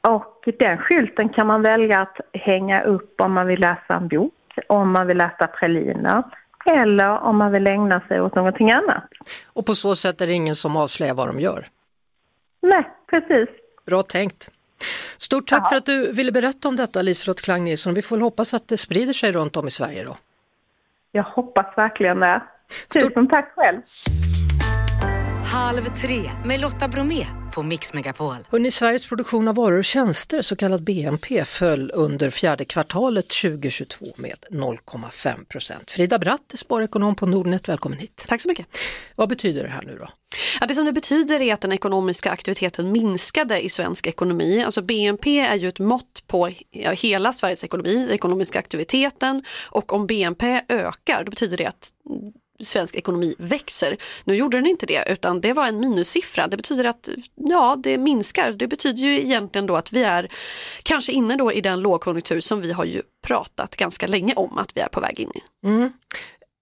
[0.00, 4.34] Och den skylten kan man välja att hänga upp om man vill läsa en bok,
[4.66, 6.22] om man vill läsa praliner
[6.66, 9.04] eller om man vill ägna sig åt någonting annat.
[9.52, 11.66] Och på så sätt är det ingen som avslöjar vad de gör?
[12.62, 13.48] Nej, precis.
[13.86, 14.50] Bra tänkt.
[15.18, 15.68] Stort tack ja.
[15.68, 17.94] för att du ville berätta om detta Liselott Klang Nilsson.
[17.94, 20.16] Vi får hoppas att det sprider sig runt om i Sverige då.
[21.16, 22.42] Jag hoppas verkligen det.
[22.94, 23.80] Tusen tack själv.
[25.52, 28.36] Halv tre med Lotta Bromé på Mix Megapol.
[28.50, 34.06] Hörrni, Sveriges produktion av varor och tjänster, så kallad BNP, föll under fjärde kvartalet 2022
[34.16, 35.90] med 0,5 procent.
[35.90, 38.26] Frida Bratt, sparekonom på Nordnet, välkommen hit.
[38.28, 38.66] Tack så mycket.
[39.14, 40.08] Vad betyder det här nu då?
[40.60, 44.62] Ja, det som det betyder är att den ekonomiska aktiviteten minskade i svensk ekonomi.
[44.64, 50.06] Alltså BNP är ju ett mått på hela Sveriges ekonomi, den ekonomiska aktiviteten och om
[50.06, 51.90] BNP ökar då betyder det att
[52.60, 53.96] svensk ekonomi växer.
[54.24, 56.48] Nu gjorde den inte det utan det var en minussiffra.
[56.48, 58.52] Det betyder att ja, det minskar.
[58.52, 60.28] Det betyder ju egentligen då att vi är
[60.82, 64.76] kanske inne då i den lågkonjunktur som vi har ju pratat ganska länge om att
[64.76, 65.66] vi är på väg in i.
[65.66, 65.92] Mm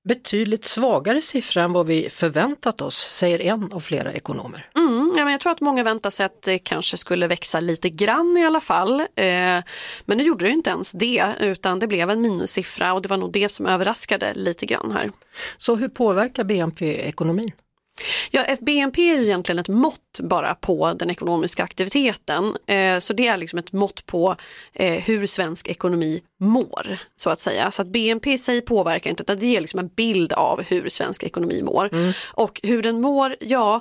[0.05, 4.71] betydligt svagare siffra än vad vi förväntat oss, säger en av flera ekonomer.
[4.77, 7.91] Mm, ja, men jag tror att många väntar sig att det kanske skulle växa lite
[7.91, 9.01] grann i alla fall.
[9.01, 9.07] Eh,
[10.05, 13.17] men det gjorde det inte ens det, utan det blev en minussiffra och det var
[13.17, 15.11] nog det som överraskade lite grann här.
[15.59, 17.53] Så hur påverkar BNP ekonomin?
[18.31, 22.57] Ja, BNP är ju egentligen ett mått bara på den ekonomiska aktiviteten.
[22.67, 24.37] Eh, så det är liksom ett mått på
[24.73, 27.71] eh, hur svensk ekonomi mår, så att säga.
[27.71, 30.89] Så att BNP i sig påverkar inte, utan det ger liksom en bild av hur
[30.89, 31.89] svensk ekonomi mår.
[31.93, 32.13] Mm.
[32.33, 33.81] Och hur den mår, ja,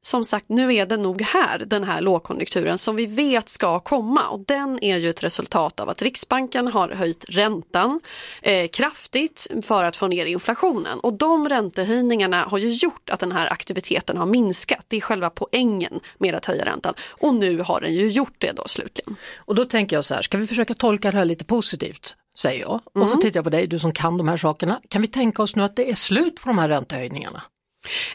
[0.00, 4.28] som sagt, nu är det nog här, den här lågkonjunkturen som vi vet ska komma
[4.28, 8.00] och den är ju ett resultat av att Riksbanken har höjt räntan
[8.42, 13.32] eh, kraftigt för att få ner inflationen och de räntehöjningarna har ju gjort att den
[13.32, 14.84] här aktiviteten har minskat.
[14.88, 18.52] Det är själva poängen med att höja räntan och nu har den ju gjort det
[18.52, 19.16] då slutligen.
[19.38, 22.16] Och då tänker jag så här, ska vi försöka tolka det här lite positivt?
[22.38, 22.80] säger jag.
[22.84, 23.20] Och så mm.
[23.20, 24.80] tittar jag på dig, du som kan de här sakerna.
[24.88, 27.42] Kan vi tänka oss nu att det är slut på de här räntehöjningarna?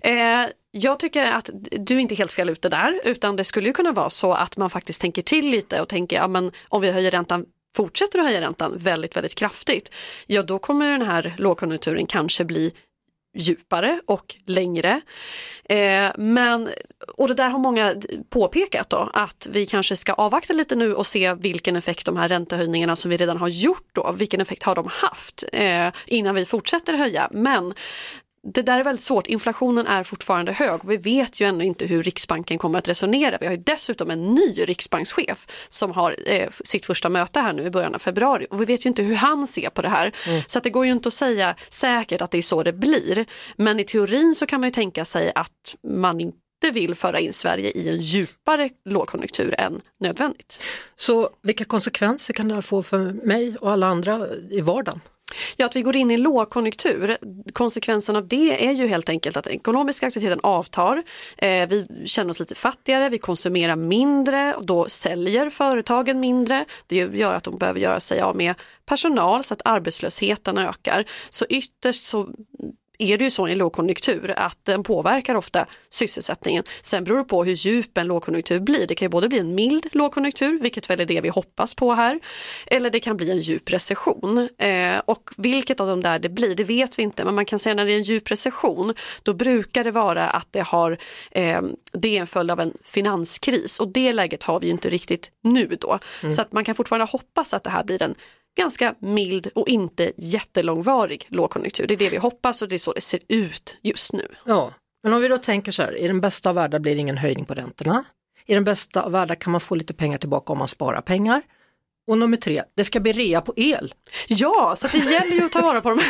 [0.01, 3.73] Eh, jag tycker att du är inte helt fel ute där utan det skulle ju
[3.73, 6.91] kunna vara så att man faktiskt tänker till lite och tänker ja, men om vi
[6.91, 9.91] höjer räntan fortsätter att höja räntan väldigt, väldigt kraftigt,
[10.27, 12.73] ja då kommer den här lågkonjunkturen kanske bli
[13.37, 15.01] djupare och längre.
[15.63, 16.69] Eh, men,
[17.17, 17.95] och det där har många
[18.29, 22.27] påpekat då, att vi kanske ska avvakta lite nu och se vilken effekt de här
[22.27, 26.45] räntehöjningarna som vi redan har gjort då, vilken effekt har de haft eh, innan vi
[26.45, 27.29] fortsätter höja.
[27.31, 27.73] Men
[28.47, 29.27] det där är väldigt svårt.
[29.27, 33.37] Inflationen är fortfarande hög och vi vet ju ännu inte hur Riksbanken kommer att resonera.
[33.37, 37.63] Vi har ju dessutom en ny riksbankschef som har eh, sitt första möte här nu
[37.63, 40.11] i början av februari och vi vet ju inte hur han ser på det här.
[40.27, 40.41] Mm.
[40.47, 43.25] Så det går ju inte att säga säkert att det är så det blir.
[43.57, 46.37] Men i teorin så kan man ju tänka sig att man inte
[46.73, 50.59] vill föra in Sverige i en djupare lågkonjunktur än nödvändigt.
[50.95, 54.99] Så vilka konsekvenser kan det här få för mig och alla andra i vardagen?
[55.57, 57.17] Ja, att vi går in i lågkonjunktur,
[57.53, 61.03] konsekvensen av det är ju helt enkelt att den ekonomiska aktiviteten avtar,
[61.37, 66.65] eh, vi känner oss lite fattigare, vi konsumerar mindre och då säljer företagen mindre.
[66.87, 68.55] Det gör att de behöver göra sig av med
[68.85, 71.05] personal så att arbetslösheten ökar.
[71.29, 72.29] Så ytterst så
[72.97, 76.63] är det ju så i en lågkonjunktur att den påverkar ofta sysselsättningen.
[76.81, 78.87] Sen beror det på hur djup en lågkonjunktur blir.
[78.87, 81.93] Det kan ju både bli en mild lågkonjunktur, vilket väl är det vi hoppas på
[81.93, 82.19] här,
[82.67, 84.49] eller det kan bli en djup recession.
[84.57, 87.59] Eh, och vilket av de där det blir, det vet vi inte, men man kan
[87.59, 90.97] säga när det är en djup recession, då brukar det vara att det, har,
[91.31, 95.31] eh, det är en följd av en finanskris och det läget har vi inte riktigt
[95.41, 95.99] nu då.
[96.21, 96.35] Mm.
[96.35, 98.15] Så att man kan fortfarande hoppas att det här blir en
[98.57, 101.87] ganska mild och inte jättelångvarig lågkonjunktur.
[101.87, 104.27] Det är det vi hoppas och det är så det ser ut just nu.
[104.45, 107.01] Ja, men om vi då tänker så här, i den bästa av världar blir det
[107.01, 108.03] ingen höjning på räntorna.
[108.45, 111.41] I den bästa av världar kan man få lite pengar tillbaka om man sparar pengar.
[112.07, 113.93] Och nummer tre, det ska bli rea på el.
[114.27, 116.01] Ja, så det gäller ju att ta vara på de,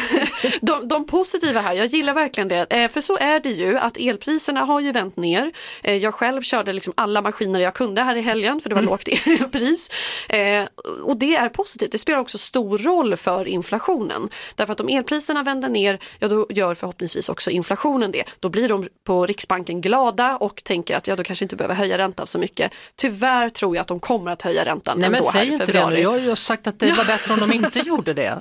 [0.61, 1.73] de, de positiva här.
[1.73, 2.67] Jag gillar verkligen det.
[2.69, 5.51] Eh, för så är det ju att elpriserna har ju vänt ner.
[5.83, 8.81] Eh, jag själv körde liksom alla maskiner jag kunde här i helgen för det var
[8.81, 8.91] mm.
[8.91, 9.89] lågt elpris.
[10.29, 10.65] Eh,
[11.03, 11.91] och det är positivt.
[11.91, 14.29] Det spelar också stor roll för inflationen.
[14.55, 18.23] Därför att om elpriserna vänder ner, ja då gör förhoppningsvis också inflationen det.
[18.39, 21.97] Då blir de på Riksbanken glada och tänker att ja, då kanske inte behöver höja
[21.97, 22.71] räntan så mycket.
[22.95, 25.99] Tyvärr tror jag att de kommer att höja räntan Nej, men säg inte det nu.
[25.99, 28.39] Jag har ju sagt att det var bättre om de inte gjorde det.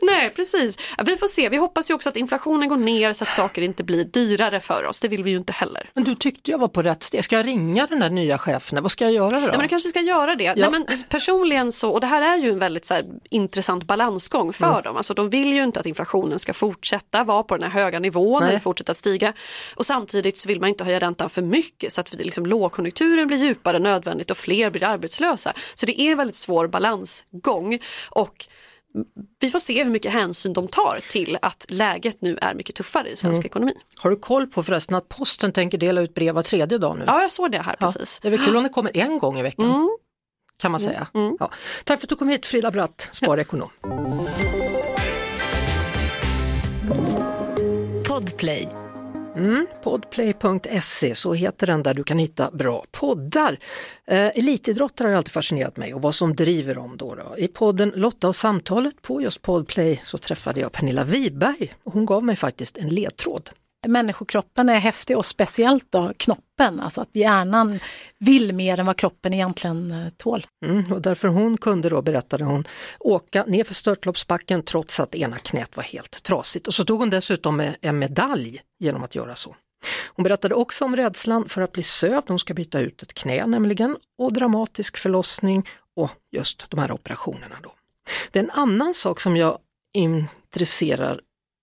[0.00, 0.78] Nej, precis.
[1.04, 1.48] Vi får se.
[1.48, 4.84] Vi hoppas ju också att inflationen går ner så att saker inte blir dyrare för
[4.84, 5.00] oss.
[5.00, 5.90] Det vill vi ju inte heller.
[5.94, 7.24] Men du tyckte jag var på rätt steg.
[7.24, 8.82] Ska jag ringa den där nya chefen?
[8.82, 9.46] Vad ska jag göra då?
[9.46, 10.44] Ja, men du kanske ska göra det.
[10.44, 10.54] Ja.
[10.56, 14.52] Nej, men personligen så, och det här är ju en väldigt så här, intressant balansgång
[14.52, 14.82] för mm.
[14.82, 14.96] dem.
[14.96, 18.40] Alltså, de vill ju inte att inflationen ska fortsätta vara på den här höga nivån
[18.40, 18.48] Nej.
[18.48, 19.32] eller fortsätta stiga.
[19.74, 23.38] Och samtidigt så vill man inte höja räntan för mycket så att liksom, lågkonjunkturen blir
[23.38, 25.52] djupare än nödvändigt och fler blir arbetslösa.
[25.74, 27.78] Så det är väldigt svår balansgång
[28.10, 28.46] och
[29.40, 33.08] vi får se hur mycket hänsyn de tar till att läget nu är mycket tuffare
[33.08, 33.46] i svensk mm.
[33.46, 33.74] ekonomi.
[33.96, 37.04] Har du koll på förresten att posten tänker dela ut brev var tredje dag nu?
[37.06, 38.20] Ja, jag såg det här ja, precis.
[38.22, 39.70] Det är väl kul om det kommer en gång i veckan.
[39.70, 39.96] Mm.
[40.56, 41.06] Kan man säga.
[41.14, 41.26] Mm.
[41.26, 41.36] mm.
[41.40, 41.50] Ja.
[41.84, 43.70] Tack för att du kom hit Frida Bratt, sparekonom.
[48.08, 48.68] Podplay
[49.36, 53.58] Mm, podplay.se, så heter den där du kan hitta bra poddar.
[54.06, 57.38] Eh, elitidrottare har alltid fascinerat mig och vad som driver dem då, då.
[57.38, 62.06] I podden Lotta och samtalet på just Podplay så träffade jag Pernilla Wiberg och hon
[62.06, 63.50] gav mig faktiskt en ledtråd.
[63.86, 67.80] Människokroppen är häftig och speciellt då knoppen, alltså att hjärnan
[68.18, 70.46] vill mer än vad kroppen egentligen eh, tål.
[70.66, 72.64] Mm, och därför hon kunde då, berättade hon,
[73.00, 76.66] åka ner för störtloppsbacken trots att ena knät var helt trasigt.
[76.66, 79.56] Och så tog hon dessutom en medalj genom att göra så.
[80.14, 83.46] Hon berättade också om rädslan för att bli sövd, hon ska byta ut ett knä
[83.46, 87.56] nämligen, och dramatisk förlossning och just de här operationerna.
[87.62, 87.74] Då.
[88.30, 89.58] Det är en annan sak som jag
[89.92, 91.20] intresserar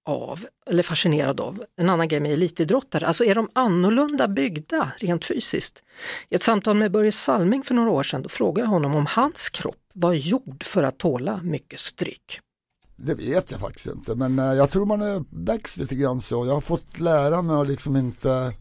[0.10, 5.26] av, eller fascinerad av, en annan grej med elitidrottare, alltså är de annorlunda byggda rent
[5.26, 5.84] fysiskt?
[6.30, 9.06] I ett samtal med Börje Salming för några år sedan då frågade jag honom om
[9.06, 12.40] hans kropp var gjord för att tåla mycket stryk.
[12.96, 16.46] Det vet jag faktiskt inte, men eh, jag tror man är växt lite grann så.
[16.46, 18.54] Jag har fått lära mig att liksom inte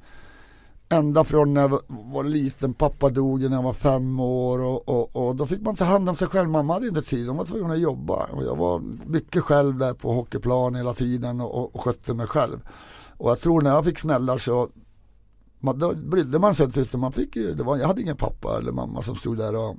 [0.89, 5.17] ända från när jag var liten, pappa dog när jag var fem år och, och,
[5.17, 7.45] och, då fick man ta hand om sig själv, mamma hade inte tid, hon var
[7.45, 11.81] tvungen att jobba och jag var mycket själv där på hockeyplan hela tiden och, och
[11.81, 12.61] skötte mig själv.
[13.17, 14.69] Och jag tror när jag fick smällar så
[15.61, 18.17] man, då brydde man sig inte utan man fick ju, det var, jag hade ingen
[18.17, 19.77] pappa eller mamma som stod där och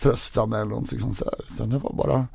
[0.00, 1.54] tröstade mig eller någonting sånt där.
[1.54, 2.26] Utan det var bara,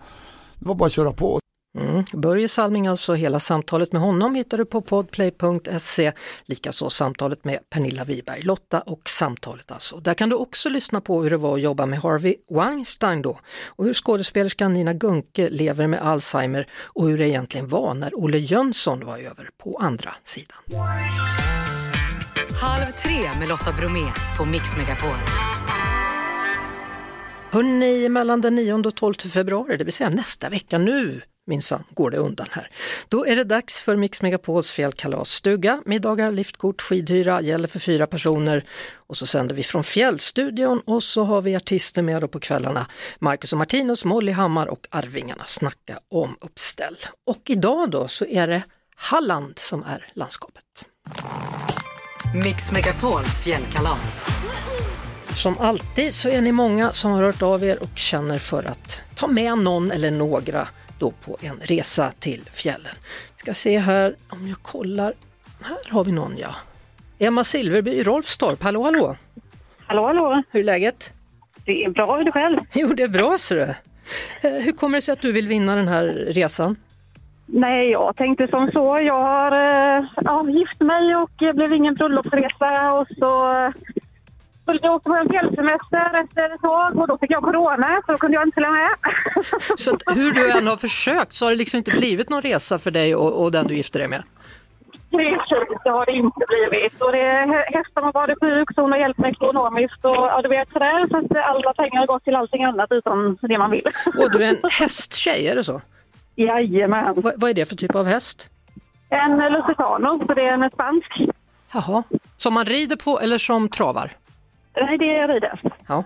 [0.60, 1.40] det var bara att köra på.
[1.78, 2.04] Mm.
[2.14, 6.12] Börje Salming alltså, hela samtalet med honom hittar du på podplay.se.
[6.46, 9.98] Likaså samtalet med Pernilla Wiberg, Lotta och samtalet alltså.
[9.98, 13.40] Där kan du också lyssna på hur det var att jobba med Harvey Weinstein då
[13.68, 18.38] och hur skådespelerskan Nina Gunke lever med Alzheimer och hur det egentligen var när Olle
[18.38, 20.58] Jönsson var över på andra sidan.
[22.62, 25.10] Halv tre med Lotta Bromé på Mix Megapol.
[27.52, 31.22] Hörrni, mellan den 9 och 12 februari, det vill säga nästa vecka nu,
[31.52, 32.72] minsann går det undan här.
[33.10, 35.82] Då är det dags för Mix Megapols fjällkalasstuga.
[35.86, 38.64] Middagar, liftkort, skidhyra gäller för fyra personer
[38.96, 42.88] och så sänder vi från Fjällstudion och så har vi artister med på kvällarna.
[43.20, 46.98] Marcus och Martinus, Molly Hammar och Arvingarna snacka om uppställ.
[47.28, 48.64] Och idag då så är det
[48.96, 50.64] Halland som är landskapet.
[52.44, 54.22] Mix Megapols fjällkalas.
[55.34, 59.02] Som alltid så är ni många som har hört av er och känner för att
[59.16, 60.68] ta med någon eller några
[61.02, 62.96] då på en resa till fjällen.
[63.36, 65.14] Vi ska se här om jag kollar.
[65.62, 66.56] Här har vi någon ja.
[67.20, 69.16] Emma Silverby Rolfstorp, hallå hallå!
[69.88, 70.44] Hallå hallå!
[70.52, 71.14] Hur är läget?
[71.66, 72.60] Det är bra, hur är det själv?
[72.74, 73.62] Jo det är bra ser du.
[74.48, 76.76] Eh, hur kommer det sig att du vill vinna den här resan?
[77.46, 79.00] Nej, jag tänkte som så.
[79.00, 83.56] Jag har eh, ja, gift mig och blev ingen bröllopsresa och så
[84.62, 88.18] skulle åka på en fjällsemester efter ett tag och då fick jag corona så då
[88.18, 88.90] kunde jag inte följa med.
[89.78, 92.92] Så hur du än har försökt så har det liksom inte blivit någon resa för
[92.92, 94.24] dig och, och den du gifte dig med?
[95.12, 95.42] Precis,
[95.84, 97.02] det har det inte blivit.
[97.02, 100.50] Och det, hästarna var det sjuk så hon har hjälpt mig ekonomiskt och ja, du
[100.50, 103.88] vet sådär så att alla pengar har gått till allting annat utom det man vill.
[104.18, 105.82] Och du är en hästtjej, är det så?
[106.36, 107.22] Jajamän.
[107.22, 108.50] Va, vad är det för typ av häst?
[109.10, 111.12] En Lusitano, så det är en spansk.
[111.74, 112.04] Jaha,
[112.38, 114.12] som man rider på eller som travar?
[114.80, 115.62] Nej, det är rider.
[115.88, 116.04] Ja.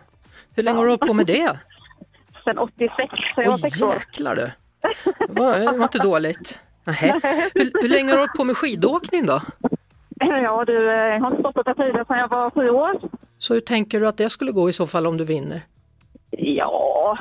[0.55, 0.79] Hur länge ja.
[0.79, 1.59] har du hållit på med det?
[2.43, 3.93] Sen 86, så jag var sex år.
[3.93, 4.51] jäklar du!
[5.27, 6.61] Det var, det var inte dåligt.
[6.85, 9.41] Hur, hur länge har du hållit på med skidåkning då?
[10.19, 12.93] Ja du, jag har inte stått på tiden sedan jag var sju år.
[13.37, 15.61] Så hur tänker du att det skulle gå i så fall om du vinner?
[16.31, 17.17] Ja,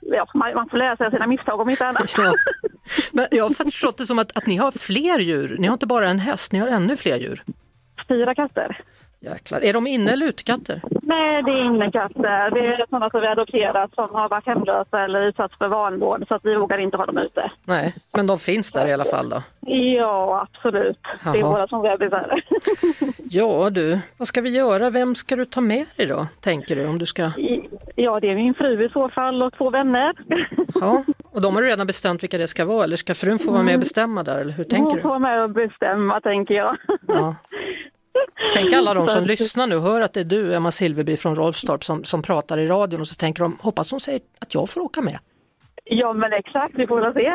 [0.00, 2.14] ja, man, man får lära sig sina misstag om inte annat.
[2.18, 2.34] Ja.
[3.12, 5.56] Men jag har förstått det som att, att ni har fler djur.
[5.58, 7.42] Ni har inte bara en häst, ni har ännu fler djur.
[8.08, 8.80] Fyra katter.
[9.20, 9.64] Jäklar.
[9.64, 10.80] Är de inne eller utekatter?
[11.02, 12.50] Nej, det är innekatter.
[12.50, 16.34] Det är sådana som vi adopterat som har varit hemlösa eller utsatts för vanvård så
[16.34, 17.50] att vi vågar inte ha dem ute.
[17.64, 19.42] Nej, men de finns där i alla fall då.
[19.60, 20.98] Ja, absolut.
[21.24, 21.50] Det är Jaha.
[21.50, 22.40] våra som bebisar.
[23.30, 24.90] Ja du, vad ska vi göra?
[24.90, 26.86] Vem ska du ta med dig då, tänker du?
[26.86, 27.30] Om du ska...
[27.94, 30.12] Ja, det är min fru i så fall och två vänner.
[30.80, 33.52] Ja, och de har du redan bestämt vilka det ska vara eller ska frun få
[33.52, 35.00] vara med och bestämma där eller hur tänker Hon du?
[35.02, 36.76] får vara med och bestämma, tänker jag.
[37.08, 37.34] Ja.
[38.54, 41.84] Tänk alla de som lyssnar nu, hör att det är du, Emma Silverby från Rolfstorp,
[41.84, 44.80] som, som pratar i radion och så tänker de, hoppas hon säger att jag får
[44.80, 45.18] åka med.
[45.84, 46.74] Ja, men exakt.
[46.78, 47.32] Vi får väl se.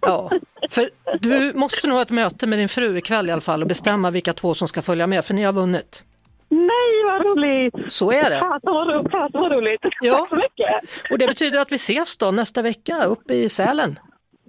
[0.00, 0.30] Ja,
[0.70, 0.84] för
[1.20, 4.10] du måste nog ha ett möte med din fru ikväll i alla fall och bestämma
[4.10, 6.04] vilka två som ska följa med, för ni har vunnit.
[6.48, 7.92] Nej, vad roligt!
[7.92, 8.38] Så är det.
[8.38, 9.80] Fasen vad, ro- fasen vad roligt!
[10.00, 10.14] Ja.
[10.14, 11.10] Tack så mycket!
[11.10, 13.98] Och det betyder att vi ses då nästa vecka uppe i Sälen.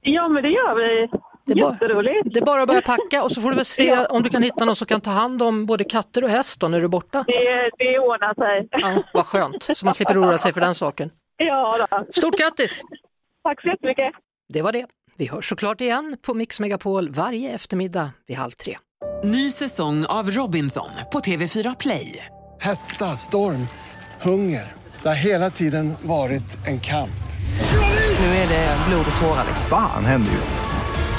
[0.01, 1.07] Ja, men det gör vi.
[1.47, 3.85] Det är, bara, det är bara att börja packa och så får du väl se
[3.85, 4.05] Ja.
[4.09, 6.67] om du kan hitta någon som kan ta hand om både katter och häst då
[6.67, 7.23] när du är borta.
[7.27, 8.67] Det, det ordnar sig.
[8.71, 11.09] Ja, vad skönt, så man slipper oroa sig för den saken.
[11.37, 12.05] Ja, då.
[12.11, 12.81] Stort grattis!
[13.43, 14.13] Tack så jättemycket!
[14.53, 14.85] Det var det.
[15.17, 18.77] Vi hörs såklart igen på Mix Megapol varje eftermiddag vid halv tre.
[19.23, 22.25] Ny säsong av Robinson på TV4 Play.
[22.59, 23.67] Hetta, storm,
[24.21, 24.63] hunger.
[25.03, 27.09] Det har hela tiden varit en kamp.
[28.19, 29.45] Nu är det blod och tårar.
[29.69, 30.76] Fan händer just nu.